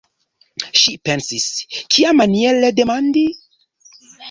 [0.83, 1.45] Ŝi pensis:
[1.97, 3.25] kiamaniere demandi?